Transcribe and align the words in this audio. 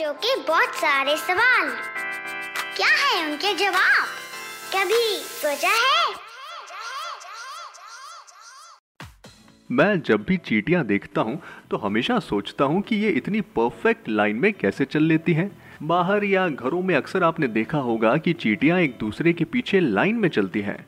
बच्चों 0.00 0.12
के 0.14 0.34
बहुत 0.42 0.74
सारे 0.74 1.16
सवाल। 1.16 1.68
क्या 2.76 2.88
है 2.90 3.24
उनके 3.24 3.52
जवाब? 3.54 4.06
कभी 4.74 5.16
सोचा 5.16 5.68
है? 5.68 6.14
मैं 9.70 10.00
जब 10.02 10.24
भी 10.24 10.36
चीटियाँ 10.36 10.84
देखता 10.84 11.20
हूँ 11.20 11.38
तो 11.70 11.76
हमेशा 11.76 12.18
सोचता 12.18 12.64
हूँ 12.64 12.80
कि 12.82 12.96
ये 12.96 13.10
इतनी 13.10 13.40
परफेक्ट 13.56 14.08
लाइन 14.08 14.36
में 14.36 14.52
कैसे 14.52 14.84
चल 14.84 15.02
लेती 15.02 15.32
हैं। 15.32 15.50
बाहर 15.82 16.24
या 16.24 16.48
घरों 16.48 16.82
में 16.82 16.94
अक्सर 16.94 17.24
आपने 17.24 17.48
देखा 17.48 17.78
होगा 17.80 18.16
कि 18.16 18.32
चीटियाँ 18.32 18.78
एक 18.78 18.96
दूसरे 19.00 19.32
के 19.32 19.44
पीछे 19.44 19.80
लाइन 19.80 20.16
में 20.16 20.28
चलती 20.28 20.60
हैं। 20.60 20.78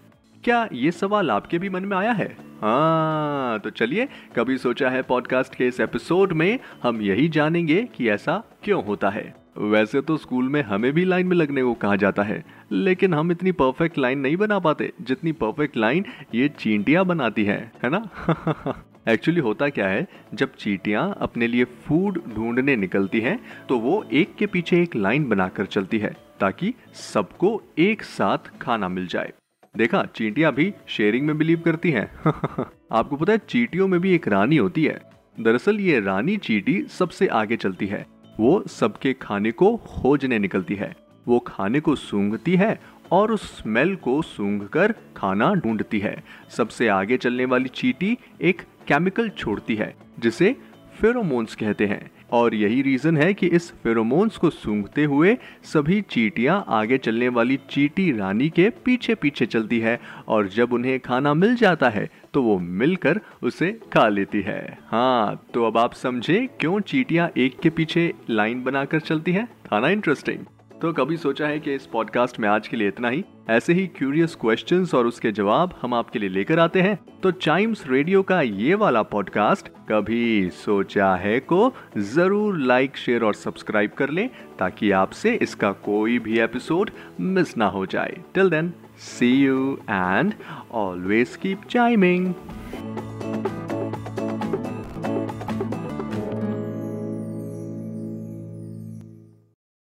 क्या 0.44 0.68
ये 0.72 0.92
सवाल 0.92 1.30
आपके 1.30 1.58
भी 1.58 1.68
मन 1.68 1.84
में 1.84 1.96
आया 1.96 2.12
है? 2.12 2.51
हाँ 2.62 3.58
तो 3.58 3.70
चलिए, 3.70 4.06
कभी 4.36 4.56
सोचा 4.58 4.90
है 4.90 5.02
पॉडकास्ट 5.02 5.54
के 5.54 5.66
इस 5.66 5.80
एपिसोड 5.80 6.32
में, 6.32 6.58
हम 6.82 7.00
यही 7.02 7.28
जानेंगे 7.28 7.82
कि 7.96 8.08
ऐसा 8.08 8.36
क्यों 8.64 8.84
होता 8.84 9.10
है। 9.10 9.34
वैसे 9.58 10.00
तो 10.00 10.16
स्कूल 10.16 10.48
में 10.48 10.62
हमें 10.62 10.92
भी 10.92 11.04
लाइन 11.04 11.26
में 11.26 11.36
लगने 11.36 11.62
को 11.62 11.74
कहा 11.74 11.96
जाता 11.96 12.22
है, 12.22 12.44
लेकिन 12.72 13.14
हम 13.14 13.32
इतनी 13.32 13.52
परफेक्ट 13.52 13.98
लाइन 13.98 14.18
नहीं 14.18 14.36
बना 14.36 14.58
पाते, 14.58 14.92
जितनी 15.00 15.32
परफेक्ट 15.32 15.76
लाइन 15.76 16.04
ये 16.34 16.48
चींटियाँ 16.48 17.04
बनाती 17.04 17.44
हैं, 17.44 17.72
है 17.84 17.90
ना? 17.90 18.82
एक्चुअली 19.08 19.40
होता 19.40 19.68
क्या 19.68 19.88
है, 19.88 20.06
जब 20.34 20.54
चींटियाँ 20.54 21.14
अपने 21.20 21.46
लिए 21.46 21.64
फ़ूड 21.64 22.22
ढूँढने 22.34 22.76
निकलती 22.76 23.20
हैं 23.20 23.38
तो 23.68 23.78
वो 23.78 24.04
एक 24.12 24.34
के 24.34 24.46
पीछे 24.46 24.82
एक 24.82 24.96
लाइन 24.96 25.28
बनाकर 25.28 25.66
चलती 25.66 25.98
है, 25.98 26.16
ताकि 26.40 26.74
सबको 26.94 27.60
एक 27.78 28.02
साथ 28.02 28.58
खाना 28.60 28.88
मिल 28.88 29.06
जाए। 29.06 29.32
देखा, 29.76 30.04
चींटियाँ 30.16 30.52
भी 30.52 30.74
शेयरिंग 30.86 31.26
में 31.26 31.38
बिलीव 31.38 31.60
करती 31.60 31.90
हैं। 31.90 32.10
आपको 32.92 33.16
पता 33.16 33.32
है, 33.32 33.38
चींटियों 33.48 33.88
में 33.88 34.00
भी 34.00 34.14
एक 34.14 34.28
रानी 34.28 34.56
होती 34.56 34.84
है। 34.84 35.00
दरअसल 35.40 35.80
ये 35.80 36.00
रानी 36.00 36.36
चींटी 36.36 36.82
सबसे 36.82 37.26
आगे 37.26 37.56
चलती 37.56 37.86
है। 37.86 38.06
वो 38.40 38.64
सबके 38.66 39.12
खाने 39.12 39.50
को 39.52 39.76
खोजने 39.76 40.38
निकलती 40.38 40.74
है। 40.74 40.96
वो 41.28 41.38
खाने 41.38 41.80
को 41.80 41.96
सूंघती 41.96 42.56
है 42.56 42.80
और 43.10 43.32
उस 43.32 43.58
स्मेल 43.58 43.96
को 43.96 44.22
सूंघ 44.22 44.62
कर 44.64 44.94
खाना 45.16 45.54
ढूंढती 45.54 45.98
है। 45.98 46.24
सबसे 46.50 46.88
आगे 46.88 47.16
चलने 47.16 47.44
वाली 47.44 47.68
चीटी 47.68 48.18
एक 48.42 48.62
केमिकल 48.88 49.28
छोड़ती 49.28 49.74
है, 49.74 49.94
जिसे 50.18 50.56
फेरोमोन्स 51.02 51.54
कहते 51.54 51.86
हैं। 51.86 52.10
और 52.32 52.54
यही 52.54 52.82
रीजन 52.82 53.16
है 53.16 53.32
कि 53.34 53.46
इस 53.46 53.70
फेरोमोन्स 53.82 54.36
को 54.36 54.50
सूंघते 54.50 55.04
हुए 55.04 55.36
सभी 55.64 56.00
चीटियाँ 56.00 56.64
आगे 56.68 56.98
चलने 56.98 57.28
वाली 57.28 57.58
चीटी 57.70 58.10
रानी 58.12 58.48
के 58.48 58.68
पीछे 58.84 59.14
पीछे 59.14 59.46
चलती 59.46 59.78
है 59.80 59.98
और 60.28 60.48
जब 60.48 60.72
उन्हें 60.72 60.98
खाना 61.00 61.34
मिल 61.34 61.56
जाता 61.56 61.88
है 61.88 62.08
तो 62.34 62.42
वो 62.42 62.58
मिलकर 62.58 63.20
उसे 63.42 63.72
खा 63.92 64.08
लेती 64.08 64.40
है। 64.40 64.78
हाँ 64.88 65.44
तो 65.54 65.64
अब 65.64 65.78
आप 65.78 65.94
समझे 65.94 66.46
क्यों 66.60 66.80
चीटियाँ 66.80 67.30
एक 67.36 67.58
के 67.60 67.70
पीछे 67.70 68.12
लाइन 68.30 68.62
बनाकर 68.64 69.00
चलती 69.00 69.32
है? 69.32 69.48
खाना 69.70 69.88
इंटरेस्टिंग 69.88 70.44
तो 70.82 70.92
कभी 70.92 71.16
सोचा 71.16 71.46
है 71.46 71.58
कि 71.60 71.74
इस 71.74 71.84
पॉडकास्ट 71.86 72.38
में 72.40 72.48
आज 72.48 72.66
के 72.68 72.76
लिए 72.76 72.88
इतना 72.88 73.08
ही। 73.08 73.22
ऐसे 73.50 73.72
ही 73.72 73.86
क्यूरियस 73.86 74.34
क्वेश्चंस 74.34 74.94
और 74.94 75.06
उसके 75.06 75.30
जवाब 75.32 75.74
हम 75.82 75.94
आपके 75.94 76.18
लिए 76.18 76.28
लेकर 76.28 76.58
आते 76.58 76.80
हैं। 76.80 76.98
तो 77.22 77.30
चाइम्स 77.30 77.84
रेडियो 77.86 78.22
का 78.22 78.40
ये 78.42 78.74
वाला 78.74 79.02
पॉडकास्ट 79.02 79.68
कभी 79.90 80.50
सोचा 80.54 81.14
है 81.16 81.38
को 81.40 81.72
ज़रूर 81.98 82.58
लाइक 82.58 82.96
शेयर 82.96 83.24
और 83.24 83.34
सब्सक्राइब 83.34 83.90
कर 83.90 84.10
लें 84.10 84.28
ताकि 84.58 84.90
आपसे 84.90 85.34
इसका 85.42 85.72
कोई 85.84 86.18
भी 86.18 86.38
एपिसोड 86.38 86.90
मिस 87.20 87.56
ना 87.56 87.66
हो 87.66 87.86
जाए। 87.86 88.16
Till 88.34 88.50
then 88.50 88.72
see 89.08 89.32
you 89.34 89.78
and 89.90 90.34
always 90.72 91.36
keep 91.36 91.64
chiming 91.70 92.32